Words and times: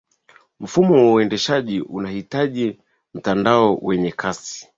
mfumo 0.59 0.95
wa 0.95 1.13
uendeshaji 1.13 1.81
unahitaji 1.81 2.79
mtandao 3.13 3.79
wenye 3.81 4.11
kasi 4.11 4.67